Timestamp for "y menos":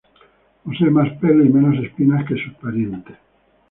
1.45-1.77